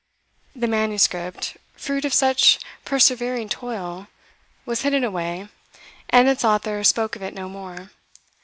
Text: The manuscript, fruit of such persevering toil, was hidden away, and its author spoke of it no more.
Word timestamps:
The 0.55 0.65
manuscript, 0.65 1.57
fruit 1.75 2.05
of 2.05 2.11
such 2.15 2.57
persevering 2.85 3.49
toil, 3.49 4.07
was 4.65 4.81
hidden 4.81 5.03
away, 5.03 5.47
and 6.09 6.27
its 6.27 6.43
author 6.43 6.83
spoke 6.83 7.15
of 7.15 7.21
it 7.21 7.35
no 7.35 7.47
more. 7.47 7.91